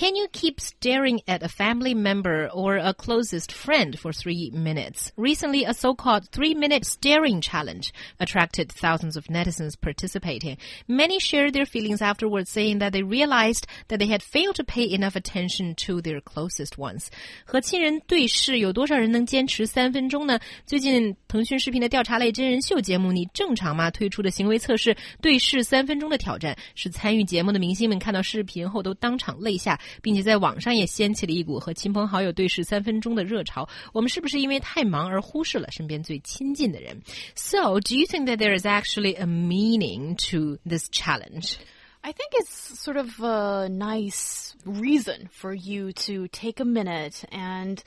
[0.00, 5.10] Can you keep staring at a family member or a closest friend for three minutes?
[5.16, 10.58] Recently, a so-called three-minute staring challenge attracted thousands of netizens participating.
[10.86, 14.84] Many shared their feelings afterwards, saying that they realized that they had failed to pay
[14.84, 17.06] enough attention to their closest ones.
[17.46, 20.38] 和亲人对视，有多少人能坚持三分钟呢？
[20.66, 29.80] 最近，腾讯视频的调查类真人秀节目《你正常吗》推出的行为测试“对视三分钟”的挑战，使参与节目的明星们看到视频后都当场泪下。
[30.02, 33.66] 并且在网上也掀起了一股和亲朋好友对视三分钟的热潮。
[33.94, 37.00] 我们是不是因为太忙而忽视了身边最亲近的人？
[37.34, 41.56] So, do you think that there is actually a meaning to this challenge?
[42.02, 47.78] I think it's sort of a nice reason for you to take a minute and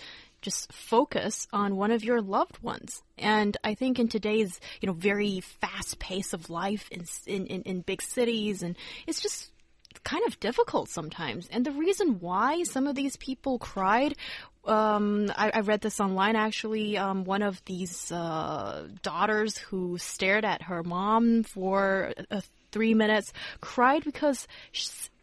[0.42, 3.02] just focus on one of your loved ones.
[3.18, 7.82] And I think in today's, you know, very fast pace of life in, in, in
[7.82, 8.76] big cities and
[9.08, 9.52] it's just
[10.03, 11.49] kind of difficult sometimes.
[11.51, 14.15] And the reason why some of these people cried
[14.67, 16.97] um, I, I, read this online actually.
[16.97, 22.41] Um, one of these uh, daughters who stared at her mom for uh,
[22.75, 24.49] three minutes cried because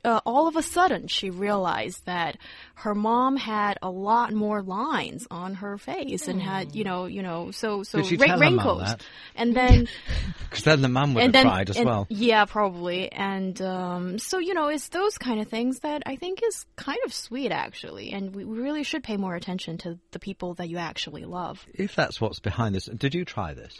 [0.03, 2.37] uh, all of a sudden she realized that
[2.75, 7.21] her mom had a lot more lines on her face and had you know you
[7.21, 8.95] know so so ra wrinkles.
[9.35, 9.87] and then
[10.49, 12.07] because then the mum would have then, cried as and, well.
[12.09, 13.11] yeah probably.
[13.11, 16.99] And um, so you know it's those kind of things that I think is kind
[17.05, 18.11] of sweet actually.
[18.11, 21.65] And we really should pay more attention to the people that you actually love.
[21.73, 23.79] If that's what's behind this did you try this?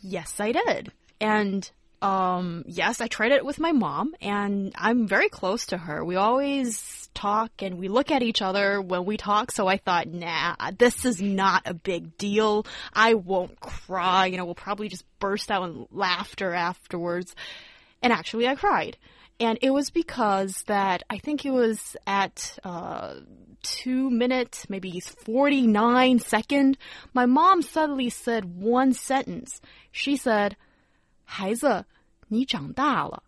[0.00, 0.92] Yes I did.
[1.20, 1.68] And
[2.00, 6.04] um, yes, I tried it with my mom, and I'm very close to her.
[6.04, 10.06] We always talk and we look at each other when we talk, so I thought,
[10.06, 12.66] nah, this is not a big deal.
[12.92, 14.26] I won't cry.
[14.26, 17.34] You know, we'll probably just burst out in laughter afterwards.
[18.00, 18.96] And actually, I cried.
[19.40, 23.14] And it was because that I think it was at, uh,
[23.62, 26.78] two minutes, maybe 49 second,
[27.12, 29.60] my mom suddenly said one sentence.
[29.90, 30.56] She said,
[31.27, 31.85] 孩子，
[32.27, 33.23] 你长大了。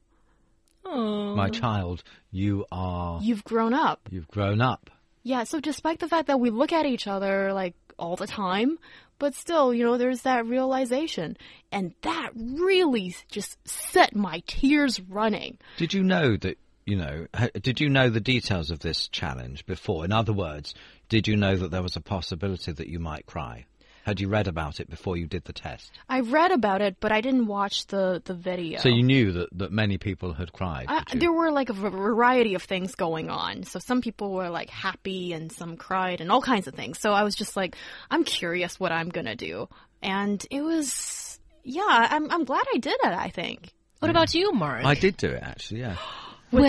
[0.84, 3.20] My child, you are.
[3.22, 4.08] You've grown up.
[4.12, 4.90] You've grown up.
[5.24, 8.78] Yeah, so despite the fact that we look at each other like all the time,
[9.18, 11.38] but still, you know, there's that realization.
[11.72, 15.58] And that really just set my tears running.
[15.78, 17.26] Did you know that, you know,
[17.60, 20.06] did you know the details of this challenge before?
[20.06, 20.76] In other words,
[21.10, 23.66] did you know that there was a possibility that you might cry?
[24.11, 25.93] Had you read about it before you did the test?
[26.09, 28.81] I read about it, but I didn't watch the, the video.
[28.81, 30.87] So you knew that, that many people had cried?
[30.89, 33.63] Uh, there were like a variety of things going on.
[33.63, 36.99] So some people were like happy and some cried and all kinds of things.
[36.99, 37.77] So I was just like,
[38.11, 39.69] I'm curious what I'm going to do.
[40.03, 43.73] And it was, yeah, I'm, I'm glad I did it, I think.
[44.01, 44.11] What yeah.
[44.11, 44.85] about you, Mark?
[44.85, 45.99] I did do it actually, yeah.
[46.51, 46.63] With,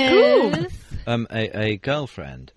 [0.60, 0.71] With?
[1.08, 2.52] Um, a, a girlfriend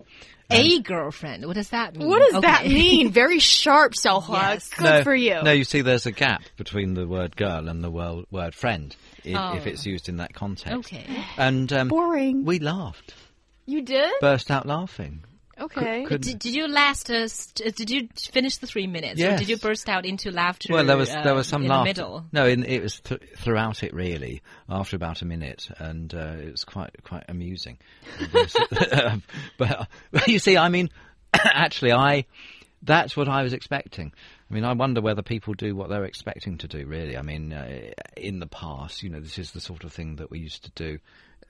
[0.49, 1.45] a girlfriend.
[1.45, 2.07] What does that mean?
[2.07, 2.47] What does okay.
[2.47, 3.11] that mean?
[3.11, 4.53] Very sharp, Xiaohua.
[4.53, 4.69] Yes.
[4.69, 5.41] Good no, for you.
[5.41, 8.95] No, you see, there's a gap between the word girl and the word, word friend
[9.23, 9.55] if, oh.
[9.55, 10.93] if it's used in that context.
[10.93, 11.05] Okay.
[11.37, 12.45] And um, boring.
[12.45, 13.13] We laughed.
[13.65, 14.13] You did?
[14.21, 15.23] Burst out laughing.
[15.59, 16.03] Okay.
[16.05, 17.09] Could, did, did, you last?
[17.09, 19.19] Uh, did you finish the three minutes?
[19.19, 19.35] Yes.
[19.35, 20.73] Or did you burst out into laughter?
[20.73, 22.23] Well, there was there was some uh, laughter.
[22.33, 24.41] No, in, it was th throughout it really.
[24.69, 27.77] After about a minute, and uh, it was quite quite amusing.
[29.57, 30.89] but, but you see, I mean,
[31.33, 32.25] actually, I
[32.81, 34.11] that's what I was expecting.
[34.49, 36.85] I mean, I wonder whether people do what they're expecting to do.
[36.85, 40.17] Really, I mean, uh, in the past, you know, this is the sort of thing
[40.17, 40.99] that we used to do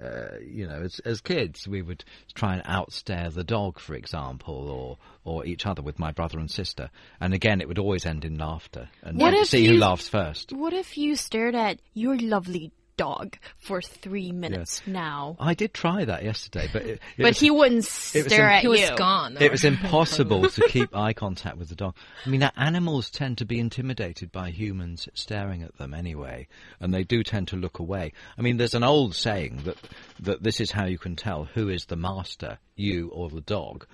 [0.03, 4.69] uh, you know, as, as kids, we would try and outstare the dog, for example,
[4.69, 6.89] or or each other with my brother and sister.
[7.19, 8.89] And again, it would always end in laughter.
[9.01, 10.51] And what see you, who laughs first.
[10.51, 15.35] What if you stared at your lovely dog for three minutes now.
[15.39, 18.67] I did try that yesterday, but it, it but was, he wouldn't stare at he
[18.67, 18.71] you.
[18.71, 19.37] was gone.
[19.39, 21.95] It was impossible to keep eye contact with the dog.
[22.25, 26.47] I mean, animals tend to be intimidated by humans staring at them anyway,
[26.79, 28.13] and they do tend to look away.
[28.37, 29.77] I mean, there's an old saying that
[30.21, 33.85] that this is how you can tell who is the master, you or the dog.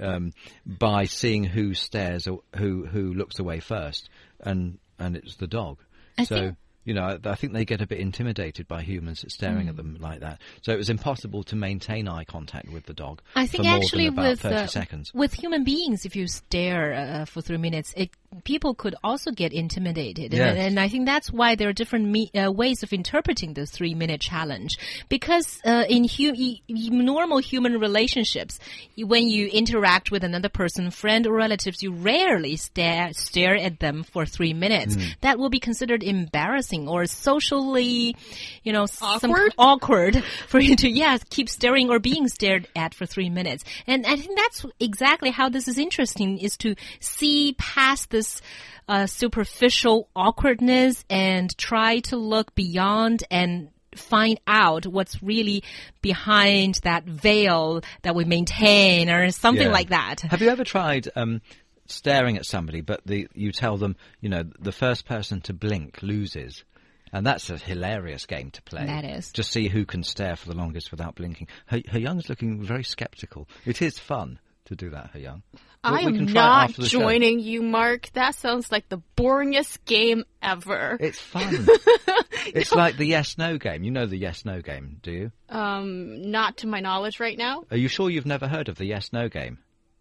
[0.00, 0.32] Um,
[0.64, 2.26] by seeing who stares,
[2.56, 4.08] who who looks away first,
[4.38, 5.78] and and it's the dog.
[6.16, 6.56] I so think
[6.88, 9.68] You know, I think they get a bit intimidated by humans staring Hmm.
[9.72, 10.36] at them like that.
[10.62, 13.76] So it was impossible to maintain eye contact with the dog I think for more
[13.78, 15.12] actually than about with 30 uh, seconds.
[15.12, 18.08] with human beings, if you stare uh, for three minutes, it
[18.44, 20.50] people could also get intimidated, Yes.
[20.50, 23.64] and, and I think that's why there are different me, uh, ways of interpreting the
[23.66, 24.78] three minute challenge.
[25.08, 26.34] Because uh, in hu-
[26.68, 28.58] normal human relationships,
[28.96, 34.02] when you interact with another person, friend or relatives, you rarely stare stare at them
[34.02, 34.94] for three minutes.
[34.94, 35.02] Hmm.
[35.22, 38.14] That will be considered embarrassing or socially,
[38.62, 39.54] you know, Awkward?
[39.58, 44.04] awkward for you to yeah keep staring or being stared at for three minutes and
[44.06, 48.40] i think that's exactly how this is interesting is to see past this
[48.88, 55.62] uh, superficial awkwardness and try to look beyond and find out what's really
[56.02, 59.72] behind that veil that we maintain or something Yeah.
[59.72, 61.40] like that Have you ever tried um,
[61.88, 66.02] staring at somebody, but the, you tell them, you know, the first person to blink
[66.02, 66.64] loses?
[67.12, 68.84] And that's a hilarious game to play.
[68.84, 69.32] That is.
[69.32, 71.48] Just see who can stare for the longest without blinking.
[71.66, 73.48] Her, He Yang's looking very sceptical.
[73.64, 75.42] It is fun to do that, He Yang.
[75.82, 77.00] I we, am not the show.
[77.00, 78.10] joining you, Mark.
[78.12, 80.98] That sounds like the boringest game ever.
[81.00, 81.66] It's fun.
[82.46, 83.84] it's like the yes no game.
[83.84, 85.32] You know the yes no game, do you?
[85.48, 87.64] Um, not to my knowledge right now.
[87.70, 89.58] Are you sure you've never heard of the yes no game?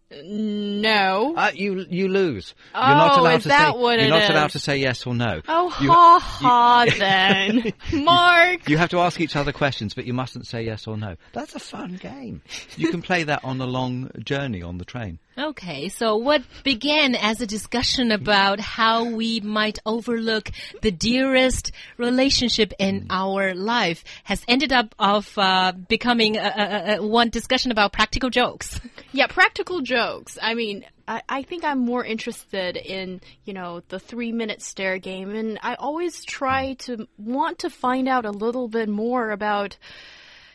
[0.09, 1.33] No.
[1.35, 2.55] Uh, you you lose.
[2.73, 4.29] Oh, you're not allowed is to that say what you're not is?
[4.29, 5.41] allowed to say yes or no.
[5.47, 7.73] oh, You- ha ha then.
[8.03, 8.69] Mark.
[8.69, 11.15] You have to ask each other questions, but you mustn't say yes or no.
[11.33, 12.41] That's a fun game.
[12.77, 15.19] You can play that on a long journey on the train.
[15.39, 20.49] Okay, so what began as a discussion about how we might overlook
[20.81, 27.05] the dearest relationship in our life has ended up of uh, becoming a, a, a,
[27.05, 28.79] one discussion about practical jokes.
[29.11, 30.37] Yeah, practical jokes.
[30.41, 34.97] I mean, I, I think I'm more interested in, you know, the three minute stare
[34.99, 35.33] game.
[35.33, 39.77] And I always try to want to find out a little bit more about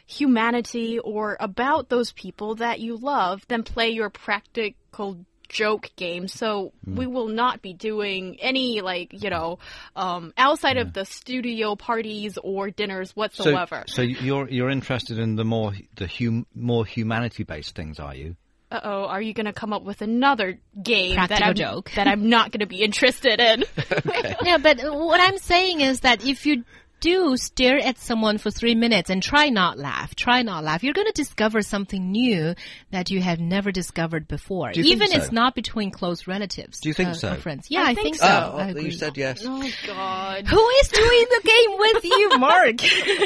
[0.06, 6.28] humanity or about those people that you love than play your practical joke game.
[6.28, 9.58] So we will not be doing any, like, you know,
[9.94, 13.84] um, outside of the studio parties or dinners So, whatsoever.
[13.86, 18.36] so you're you're interested in the more the hum, more humanity based things, are you?
[18.72, 21.90] Uh oh, are you going to come up with another game that I'm, joke.
[21.94, 23.64] that I'm not going to be interested in?
[24.44, 26.64] yeah, but what I'm saying is that if you
[27.02, 30.94] do stare at someone for three minutes and try not laugh, try not laugh, you're
[30.94, 32.54] going to discover something new
[32.92, 34.72] that you have never discovered before.
[34.72, 35.18] Do you think Even so?
[35.18, 36.80] it's not between close relatives.
[36.80, 37.34] Do you think uh, so?
[37.34, 37.66] friends.
[37.68, 38.26] Yeah, I I, think think so.
[38.26, 38.52] so.
[38.54, 39.42] Oh, I you said yes.
[39.44, 40.46] oh God.
[40.46, 42.76] Who is doing the game with you, Mark?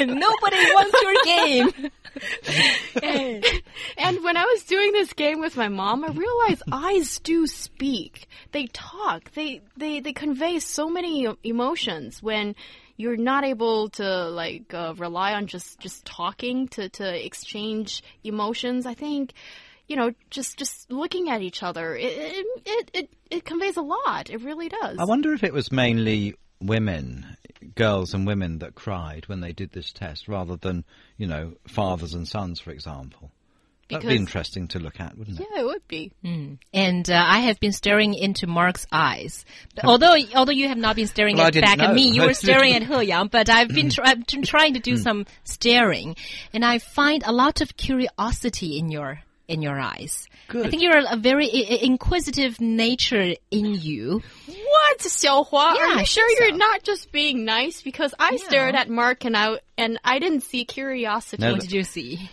[0.19, 1.91] Nobody wants your game.
[3.97, 8.27] And when I was doing this game with my mom, I realized eyes do speak.
[8.51, 9.31] They talk.
[9.33, 12.55] They they they convey so many emotions when
[12.97, 18.85] you're not able to like uh, rely on just just talking to to exchange emotions.
[18.85, 19.33] I think
[19.87, 23.81] you know just just looking at each other it it it, it, it conveys a
[23.81, 24.29] lot.
[24.29, 24.97] It really does.
[24.99, 27.37] I wonder if it was mainly women,
[27.75, 30.83] girls and women that cried when they did this test, rather than
[31.17, 33.31] you know fathers and sons, for example.
[33.89, 35.47] That'd be interesting to look at, wouldn't it?
[35.53, 36.11] yeah, it would be.
[36.73, 39.45] And uh, I have been staring into Mark's eyes.
[39.75, 42.23] But although although you have not been staring Well, at didn't back at me, you
[42.23, 43.27] were staring at He Yang.
[43.27, 46.15] But I've been, tr- I've been trying to do some staring,
[46.53, 50.27] and I find a lot of curiosity in your in your eyes.
[50.49, 54.21] I think you're a very i- i- inquisitive nature in you.
[54.45, 55.75] What, Xiaohua?
[55.75, 56.55] Yeah, Are I you sure think you're so.
[56.57, 57.81] not just being nice?
[57.81, 61.41] Because I stared at Mark and I and I didn't see curiosity.
[61.41, 62.29] No, What did you see?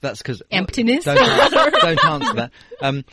[0.00, 1.04] That's because Emptiness?
[1.04, 2.50] Don't, answer- don't answer that.
[2.80, 3.04] Um,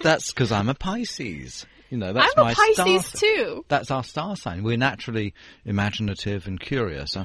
[0.00, 1.66] that's because I'm a Pisces.
[1.90, 3.20] You know, that's I'm my a Pisces star.
[3.20, 3.64] too.
[3.68, 4.62] That's our star sign.
[4.62, 7.16] We're naturally imaginative and curious.